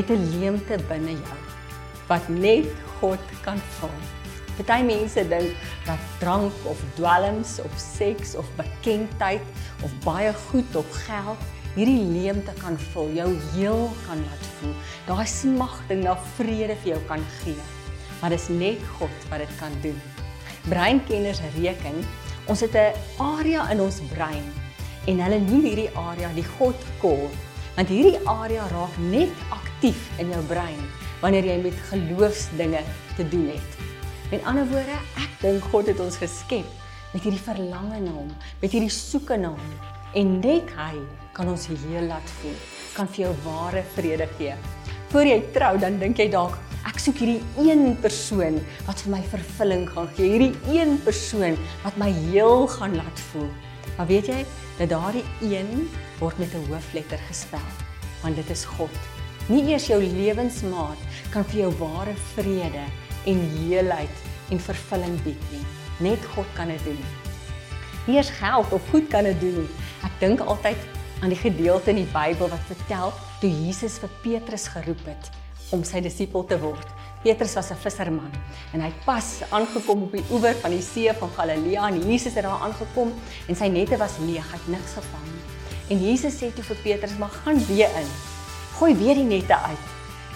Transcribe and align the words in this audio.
Het 0.00 0.08
'n 0.16 0.40
leemte 0.40 0.76
binne 0.88 1.12
jou 1.12 1.40
wat 2.08 2.28
net 2.28 2.66
God 3.00 3.20
kan 3.44 3.58
vul. 3.76 3.98
Party 4.56 4.82
mense 4.82 5.28
dink 5.28 5.52
dat 5.84 6.00
drank 6.18 6.52
of 6.64 6.78
dwelms 6.94 7.60
of 7.60 7.72
seks 7.76 8.34
of 8.34 8.46
bekendheid 8.56 9.44
of 9.84 9.92
baie 10.04 10.32
goed 10.48 10.76
of 10.76 10.86
geld 11.06 11.40
hierdie 11.74 12.00
leemte 12.00 12.52
kan 12.62 12.78
vul, 12.78 13.12
jou 13.14 13.28
heel 13.52 13.90
kan 14.06 14.24
laat 14.24 14.46
voel. 14.56 14.72
Daai 15.06 15.26
smagting 15.26 16.02
na 16.02 16.16
vrede 16.36 16.76
vir 16.80 16.94
jou 16.94 17.02
kan 17.06 17.20
gee. 17.42 17.60
Maar 18.20 18.30
dis 18.30 18.48
net 18.48 18.80
God 18.96 19.28
wat 19.28 19.44
dit 19.44 19.52
kan 19.60 19.76
doen. 19.84 20.00
Breinkenners 20.68 21.40
reken, 21.60 22.00
ons 22.48 22.60
het 22.60 22.74
'n 22.74 22.96
area 23.18 23.70
in 23.70 23.80
ons 23.80 24.00
brein 24.08 24.48
en 25.06 25.20
hulle 25.20 25.40
noem 25.40 25.62
hierdie 25.64 25.90
area 25.94 26.32
die 26.34 26.48
God 26.58 26.76
core, 27.00 27.28
want 27.76 27.92
hierdie 27.92 28.18
area 28.28 28.66
raak 28.72 28.96
net 29.10 29.44
aktief 29.54 30.08
in 30.22 30.32
jou 30.34 30.42
brein 30.50 30.82
wanneer 31.20 31.46
jy 31.50 31.56
met 31.62 31.84
geloofsdinge 31.90 32.82
te 33.16 33.26
doen 33.28 33.48
het. 33.52 33.78
Met 34.30 34.44
ander 34.48 34.66
woorde, 34.70 34.96
ek 35.20 35.32
dink 35.42 35.70
God 35.72 35.90
het 35.90 36.00
ons 36.00 36.18
geskep 36.20 36.68
met 37.10 37.24
hierdie 37.24 37.42
verlange 37.42 38.00
na 38.04 38.12
hom, 38.14 38.28
met 38.62 38.70
hierdie 38.70 38.92
soeke 38.94 39.38
na 39.40 39.52
hom 39.54 39.72
en 40.18 40.36
net 40.42 40.70
hy 40.78 41.00
kan 41.36 41.50
ons 41.50 41.68
heel 41.70 42.08
laat 42.10 42.34
voel, 42.40 42.58
kan 42.96 43.08
vir 43.10 43.26
jou 43.26 43.32
ware 43.44 43.82
vrede 43.94 44.26
gee. 44.38 44.56
Voor 45.10 45.26
jy 45.26 45.38
trou, 45.54 45.72
dan 45.82 45.98
dink 46.02 46.18
jy 46.18 46.28
dalk 46.32 46.58
ek 46.88 47.00
soek 47.02 47.18
hierdie 47.20 47.66
een 47.70 47.96
persoon 48.02 48.58
wat 48.86 49.02
vir 49.04 49.14
my 49.14 49.20
vervulling 49.32 49.84
gaan 49.90 50.08
gee, 50.16 50.30
hierdie 50.34 50.78
een 50.78 50.96
persoon 51.04 51.58
wat 51.84 51.98
my 52.00 52.10
heel 52.30 52.66
gaan 52.70 52.96
laat 52.98 53.26
voel. 53.30 53.50
Maar 53.96 54.06
weet 54.06 54.26
jy 54.26 54.44
dat 54.78 54.88
daardie 54.88 55.24
een 55.40 55.88
word 56.18 56.38
met 56.38 56.54
'n 56.54 56.66
hoofletter 56.68 57.18
gespel, 57.28 57.68
want 58.22 58.36
dit 58.36 58.50
is 58.50 58.64
God. 58.64 58.94
Nie 59.46 59.64
eers 59.72 59.86
jou 59.86 60.02
lewensmaat 60.02 61.00
kan 61.30 61.44
vir 61.44 61.60
jou 61.60 61.72
ware 61.78 62.14
vrede 62.34 62.84
en 63.26 63.38
heelheid 63.56 64.16
en 64.50 64.60
vervulling 64.60 65.22
bied 65.22 65.42
nie. 65.50 65.64
Net 65.98 66.24
God 66.34 66.46
kan 66.54 66.68
dit 66.68 66.84
doen. 66.84 67.04
Nie 68.06 68.16
eers 68.16 68.30
geld 68.30 68.72
of 68.72 68.88
goed 68.90 69.08
kan 69.08 69.24
dit 69.24 69.40
doen 69.40 69.58
nie. 69.58 69.74
Ek 70.02 70.12
dink 70.20 70.40
altyd 70.40 70.76
aan 71.20 71.28
die 71.28 71.38
gedeelte 71.38 71.90
in 71.90 71.96
die 71.96 72.12
Bybel 72.12 72.48
wat 72.48 72.64
vertel 72.66 73.12
toe 73.40 73.50
Jesus 73.50 73.98
vir 73.98 74.10
Petrus 74.22 74.68
geroep 74.68 75.04
het 75.04 75.39
om 75.70 75.84
sy 75.84 76.00
disipel 76.00 76.44
te 76.44 76.58
word. 76.58 76.86
Petrus 77.22 77.54
was 77.54 77.70
'n 77.70 77.76
visserman 77.76 78.32
en 78.72 78.80
hy 78.80 78.86
het 78.86 79.04
pas 79.04 79.42
aangekom 79.50 80.02
op 80.02 80.12
die 80.12 80.24
oewer 80.30 80.54
van 80.62 80.70
die 80.70 80.82
see 80.82 81.12
van 81.12 81.30
Galilea 81.36 81.88
en 81.88 82.00
Jesus 82.08 82.34
het 82.34 82.44
daar 82.44 82.60
aangekom 82.60 83.12
en 83.48 83.56
sy 83.56 83.68
nette 83.68 83.96
was 83.96 84.18
leeg, 84.18 84.46
hy 84.50 84.58
het 84.58 84.68
niks 84.68 84.92
gevang 84.96 85.24
nie. 85.24 85.44
En 85.90 85.98
Jesus 85.98 86.34
sê 86.34 86.52
toe 86.54 86.64
vir 86.64 86.76
Petrus: 86.82 87.18
"Maar 87.18 87.30
gaan 87.44 87.66
weer 87.66 87.90
in. 87.98 88.10
Gooi 88.78 88.94
weer 88.94 89.14
die 89.14 89.24
nette 89.24 89.56
uit." 89.56 89.84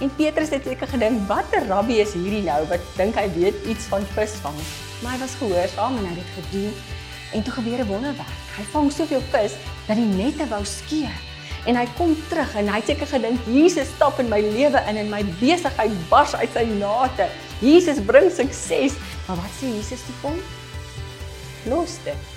En 0.01 0.15
Petrus 0.17 0.51
het 0.51 0.63
seker 0.65 0.87
gedink: 0.87 1.29
"Watter 1.29 1.67
rabbi 1.67 2.01
is 2.01 2.13
hierdie 2.13 2.43
nou 2.43 2.67
wat 2.69 2.81
dink 2.97 3.15
hy 3.15 3.31
weet 3.35 3.55
iets 3.67 3.85
van 3.85 4.03
visvang?" 4.15 4.59
Maar 5.03 5.13
hy 5.13 5.19
was 5.19 5.35
gehoorsaam 5.39 5.97
en 5.97 6.07
hy 6.07 6.15
het 6.15 6.45
gedoen. 6.45 6.73
En 7.33 7.43
toe 7.43 7.53
gebeur 7.53 7.79
'n 7.79 7.87
wonderwerk. 7.87 8.39
Hy 8.57 8.65
vang 8.73 8.93
soveel 8.93 9.23
vis 9.31 9.53
dat 9.87 9.97
die 9.97 10.05
nette 10.05 10.49
wou 10.49 10.65
skeur 10.65 11.34
en 11.67 11.77
hy 11.77 11.85
kom 11.99 12.13
terug 12.29 12.55
en 12.61 12.69
hy 12.69 12.81
het 12.81 12.91
seker 12.93 13.09
gedink 13.09 13.47
Jesus 13.49 13.89
stap 13.97 14.19
in 14.21 14.29
my 14.33 14.41
lewe 14.45 14.81
in 14.91 15.01
en 15.01 15.11
my 15.13 15.23
besigheid 15.41 15.95
bars 16.11 16.35
uit 16.37 16.53
sy 16.57 16.65
nate. 16.77 17.29
Jesus 17.65 18.03
bring 18.05 18.31
sukses. 18.33 18.99
Maar 19.27 19.41
wat 19.41 19.57
sê 19.57 19.71
Jesus 19.73 20.05
toe 20.05 20.17
kom? 20.21 20.37
Los 21.71 21.97
dit. 22.05 22.33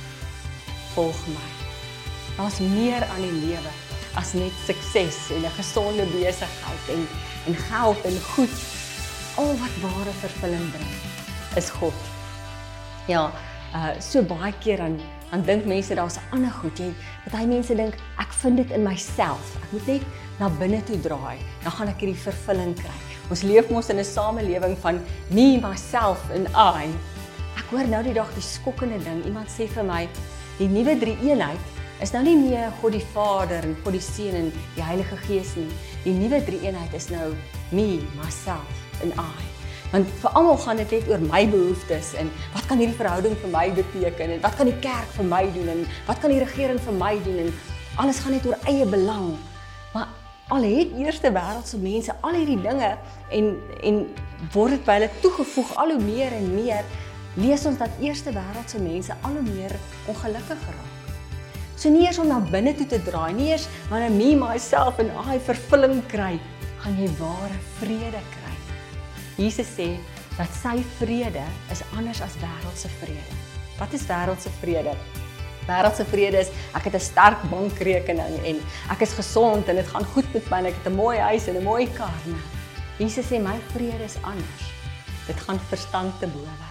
Volg 0.94 1.20
my. 1.34 1.50
Daar's 2.38 2.62
meer 2.64 3.04
aan 3.12 3.26
die 3.26 3.36
lewe 3.50 3.74
as 4.18 4.34
net 4.34 4.54
sukses 4.66 5.18
en 5.36 5.46
'n 5.46 5.58
gesonde 5.58 6.06
besigheid 6.16 6.86
en 6.96 7.08
en 7.48 7.56
geld 7.56 8.02
en 8.06 8.18
goed. 8.34 8.56
Al 9.38 9.54
wat 9.62 9.76
ware 9.84 10.14
vervulling 10.24 10.72
bring 10.72 10.94
is 11.56 11.70
God. 11.70 11.94
Ja, 13.08 13.32
uh 13.76 13.94
so 14.00 14.22
baie 14.22 14.54
keer 14.60 14.78
dan 14.78 15.00
dan 15.32 15.44
dink 15.44 15.66
mense 15.66 15.96
daar's 15.96 16.18
'n 16.18 16.28
ander 16.32 16.52
goed. 16.52 16.80
Jy 16.80 16.94
party 17.32 17.46
mense 17.46 17.76
dink 17.76 17.96
ek 18.20 18.32
vind 18.42 18.58
dit 18.58 18.72
in 18.72 18.84
myself. 18.84 19.56
Ek 19.64 19.72
moet 19.72 19.88
net 19.88 20.02
na 20.40 20.50
binne 20.50 20.84
toe 20.84 21.00
draai, 21.00 21.38
dan 21.64 21.72
gaan 21.72 21.88
ek 21.88 22.00
hierdie 22.00 22.22
vervulling 22.22 22.76
kry. 22.76 22.98
Ons 23.30 23.44
leef 23.44 23.70
mos 23.70 23.90
in 23.90 24.00
'n 24.00 24.04
samelewing 24.04 24.78
van 24.78 25.02
me, 25.30 25.60
myself 25.60 26.30
en 26.32 26.48
I. 26.56 26.88
Ek 27.58 27.66
hoor 27.72 27.88
nou 27.88 28.04
die 28.04 28.14
dag 28.14 28.30
die 28.34 28.42
skokkende 28.42 29.04
ding. 29.04 29.26
Iemand 29.26 29.50
sê 29.50 29.68
vir 29.68 29.84
my, 29.84 30.08
die 30.58 30.68
nuwe 30.68 30.98
drie-eenheid 31.00 31.60
is 32.02 32.14
nou 32.14 32.24
nie 32.24 32.38
meer 32.38 32.72
God 32.82 32.92
die 32.92 33.06
Vader 33.14 33.64
en 33.64 33.76
God 33.84 33.94
die 33.94 34.02
Seun 34.02 34.36
en 34.36 34.54
die 34.76 34.84
Heilige 34.84 35.18
Gees 35.28 35.56
nie. 35.56 35.70
Die 36.04 36.14
nuwe 36.14 36.44
drie-eenheid 36.46 36.94
is 36.94 37.10
nou 37.10 37.34
me, 37.72 38.00
myself 38.16 39.02
en 39.02 39.12
I. 39.18 39.57
Want 39.92 40.10
vir 40.22 40.36
almal 40.36 40.58
gaan 40.64 40.80
dit 40.82 40.92
net 40.98 41.10
oor 41.12 41.22
my 41.24 41.44
behoeftes 41.50 42.14
en 42.20 42.32
wat 42.54 42.66
kan 42.68 42.82
hierdie 42.82 42.98
verhouding 42.98 43.38
vir 43.42 43.52
my 43.54 43.66
beteken 43.78 44.36
en 44.36 44.42
wat 44.44 44.56
kan 44.60 44.68
die 44.68 44.80
kerk 44.84 45.12
vir 45.16 45.28
my 45.32 45.44
doen 45.56 45.74
en 45.74 45.84
wat 46.10 46.20
kan 46.24 46.34
die 46.34 46.42
regering 46.44 46.80
vir 46.84 46.98
my 47.00 47.14
doen 47.24 47.46
en 47.46 47.54
alles 48.04 48.20
gaan 48.24 48.36
net 48.36 48.46
oor 48.46 48.58
eie 48.68 48.86
belang. 48.86 49.32
Maar 49.94 50.12
al 50.48 50.68
het 50.68 50.94
eerste 51.00 51.32
wêreldse 51.32 51.80
mense 51.80 52.16
al 52.22 52.36
hierdie 52.40 52.60
dinge 52.62 52.94
en 53.36 53.50
en 53.84 54.04
word 54.54 54.76
dit 54.76 54.86
by 54.88 55.00
hulle 55.00 55.10
toegevoeg 55.24 55.74
al 55.84 55.96
hoe 55.96 56.04
meer 56.04 56.36
en 56.36 56.52
meer 56.56 56.84
lees 57.38 57.66
ons 57.70 57.80
dat 57.80 58.04
eerste 58.04 58.34
wêreldse 58.36 58.82
mense 58.82 59.16
al 59.22 59.40
hoe 59.40 59.48
meer 59.48 59.76
ongelukkig 60.12 60.70
raak. 60.72 60.94
So 61.78 61.92
nie 61.94 62.08
eers 62.08 62.18
om 62.18 62.32
na 62.32 62.40
binne 62.42 62.74
toe 62.74 62.88
te 62.90 62.98
draai, 63.06 63.36
nie 63.38 63.52
eers 63.52 63.68
wanneer 63.92 64.16
me 64.16 64.34
myself 64.40 64.98
en 65.04 65.14
I 65.14 65.38
vervulling 65.46 66.02
kry, 66.10 66.34
gaan 66.82 66.98
jy 66.98 67.12
ware 67.20 67.62
vrede 67.78 68.24
kry. 68.34 68.37
Jesus 69.38 69.70
sê 69.70 69.92
dat 70.38 70.50
sy 70.50 70.80
vrede 70.98 71.44
is 71.70 71.84
anders 71.94 72.24
as 72.26 72.34
wêreldse 72.42 72.90
vrede. 72.98 73.36
Wat 73.78 73.94
is 73.94 74.06
wêreldse 74.10 74.50
vrede? 74.62 74.96
Wêreldse 75.68 76.06
vrede 76.10 76.42
is 76.42 76.50
ek 76.74 76.90
het 76.90 76.96
'n 76.98 77.06
sterk 77.06 77.42
bankrekening 77.52 78.36
en 78.50 78.58
ek 78.90 79.02
is 79.02 79.14
gesond 79.14 79.70
en 79.70 79.76
dit 79.76 79.88
gaan 79.88 80.06
goed 80.14 80.34
met 80.34 80.50
my 80.50 80.58
en 80.58 80.66
ek 80.66 80.78
het 80.82 80.88
'n 80.92 80.96
mooi 80.96 81.18
huis 81.18 81.48
en 81.48 81.56
'n 81.58 81.64
mooi 81.64 81.86
kar. 81.94 82.22
Nee. 82.26 82.42
Jesus 82.98 83.26
sê 83.30 83.40
my 83.40 83.58
vrede 83.74 84.04
is 84.04 84.18
anders. 84.24 84.66
Dit 85.28 85.40
gaan 85.40 85.60
verstand 85.70 86.20
te 86.20 86.28
bowe. 86.28 86.68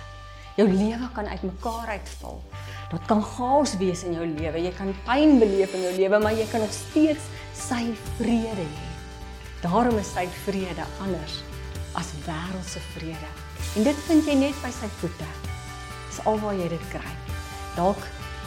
Jou 0.57 0.69
lewe 0.69 1.09
kan 1.15 1.29
uitmekaar 1.29 1.87
uitval. 1.89 2.43
Dit 2.91 3.07
kan 3.07 3.23
chaos 3.23 3.77
wees 3.77 4.03
in 4.03 4.13
jou 4.13 4.27
lewe. 4.27 4.59
Jy 4.59 4.73
kan 4.73 4.95
pyn 5.05 5.39
beleef 5.39 5.75
in 5.75 5.83
jou 5.83 5.93
lewe, 5.93 6.19
maar 6.19 6.33
jy 6.33 6.47
kan 6.51 6.61
nog 6.61 6.73
steeds 6.73 7.25
sy 7.53 7.95
vrede 8.19 8.67
hê. 8.67 8.87
Daarom 9.61 9.99
is 9.99 10.13
sy 10.13 10.27
vrede 10.45 10.85
anders 11.01 11.43
as 11.97 12.13
wêreldse 12.27 12.81
vrede. 12.95 13.31
En 13.77 13.83
dit 13.83 13.99
vind 14.09 14.29
jy 14.29 14.37
net 14.41 14.61
by 14.63 14.71
sy 14.75 14.89
voete. 15.01 15.29
Dis 16.09 16.21
alwaar 16.29 16.57
jy 16.59 16.69
dit 16.73 16.87
kry. 16.93 17.13
Dalk 17.77 18.03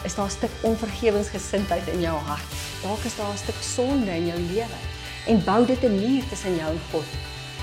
is 0.08 0.16
daar 0.16 0.30
'n 0.30 0.38
stuk 0.38 0.54
onvergewensgesindheid 0.62 1.88
in 1.88 2.02
jou 2.02 2.18
hart. 2.30 2.50
Dalk 2.84 3.04
is 3.04 3.16
daar 3.16 3.34
'n 3.34 3.44
stuk 3.46 3.60
sonde 3.62 4.12
in 4.12 4.28
jou 4.28 4.40
lewe 4.40 4.80
en 5.28 5.44
bou 5.44 5.66
dit 5.66 5.84
'n 5.84 6.00
muur 6.00 6.24
tussen 6.30 6.56
jou 6.56 6.72
en 6.72 6.82
God. 6.92 7.10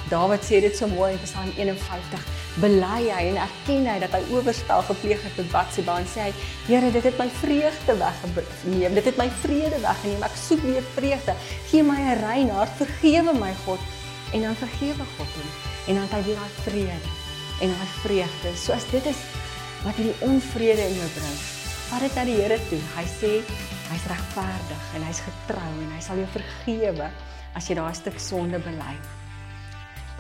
Dawid 0.09 0.43
sê 0.45 0.61
dit 0.61 0.77
so 0.77 0.87
mooi 0.87 1.13
in 1.13 1.23
Psalm 1.23 1.51
51. 1.57 2.23
Bely 2.61 3.11
hy 3.11 3.23
en 3.31 3.37
erken 3.37 3.87
hy 3.87 3.99
dat 3.99 4.13
hy 4.13 4.23
oorspel 4.31 4.83
gepleeg 4.83 5.23
het 5.23 5.37
met 5.37 5.51
Batsheba 5.51 5.99
en 5.99 6.07
sê 6.07 6.21
hy: 6.21 6.33
"Here, 6.67 6.93
dit 6.93 7.03
het 7.03 7.19
my 7.19 7.29
vreugde 7.29 7.97
weggeneem. 7.97 8.95
Dit 8.95 9.05
het 9.05 9.17
my 9.17 9.31
vrede 9.41 9.81
weggeneem. 9.81 10.23
Ek 10.23 10.37
soek 10.49 10.63
weer 10.63 10.83
vreugde. 10.95 11.35
Gee 11.71 11.83
my 11.83 12.01
'n 12.01 12.21
rein 12.21 12.51
hart. 12.51 12.71
Vergewe 12.77 13.33
my, 13.33 13.55
God." 13.65 13.81
En 14.33 14.43
dan 14.43 14.55
vergewe 14.55 15.05
God 15.17 15.31
hom 15.35 15.76
en 15.87 15.95
dan 15.95 16.03
het 16.03 16.15
hy 16.19 16.23
weer 16.27 16.41
daai 16.41 16.55
vrede 16.67 17.13
en 17.61 17.73
daai 17.73 17.91
vreugde. 18.03 18.55
So 18.59 18.73
as 18.73 18.87
dit 18.91 19.07
is 19.07 19.21
wat 19.85 19.99
hierdie 19.99 20.17
onvrede 20.27 20.83
in 20.91 20.99
jou 20.99 21.09
bring, 21.15 21.39
vat 21.87 22.03
dit 22.03 22.17
na 22.19 22.25
die 22.27 22.39
Here 22.41 22.59
toe. 22.71 22.81
Hy 22.97 23.05
sê 23.11 23.33
hy's 23.91 24.07
regverdig 24.11 24.87
en 24.99 25.07
hy's 25.07 25.23
getrou 25.23 25.73
en 25.85 25.93
hy 25.95 26.01
sal 26.03 26.19
jou 26.19 26.29
vergewe 26.35 27.11
as 27.57 27.69
jy 27.71 27.79
daai 27.79 27.95
stuk 27.97 28.19
sonde 28.21 28.59
bely. 28.65 28.95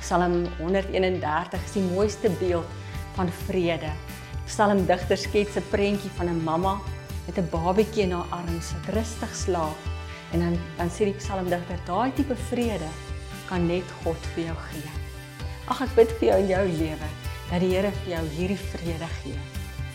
Psalm 0.00 0.44
131 0.60 1.56
is 1.58 1.74
die 1.74 1.86
mooiste 1.88 2.30
beeld 2.40 2.68
van 3.16 3.32
vrede. 3.46 3.90
Psalmdigter 4.46 5.18
skets 5.18 5.56
'n 5.56 5.66
prentjie 5.70 6.10
van 6.16 6.28
'n 6.28 6.44
mamma 6.44 6.78
met 7.26 7.38
'n 7.38 7.48
babatjie 7.50 8.02
in 8.02 8.12
haar 8.12 8.30
arms 8.30 8.72
wat 8.72 8.94
rustig 8.94 9.34
slaap. 9.34 9.78
En 10.32 10.40
dan 10.40 10.58
dan 10.76 10.90
sê 10.90 11.04
die 11.04 11.18
psalmdigter 11.18 11.78
daai 11.86 12.12
tipe 12.14 12.36
vrede 12.36 12.90
kan 13.48 13.66
net 13.66 13.84
God 14.04 14.20
vir 14.34 14.44
jou 14.44 14.56
gee. 14.70 15.05
Ag 15.66 15.80
ek 15.82 15.94
bid 15.96 16.12
vir 16.20 16.28
jou 16.28 16.36
in 16.44 16.50
jou 16.52 16.64
lewe 16.78 17.08
dat 17.50 17.58
die 17.62 17.72
Here 17.72 17.90
vir 18.04 18.12
jou 18.12 18.24
hierdie 18.36 18.62
vrede 18.70 19.10
gee. 19.18 19.42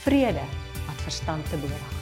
Vrede 0.04 0.44
wat 0.84 1.08
verstand 1.08 1.48
te 1.48 1.60
bowe. 1.64 2.01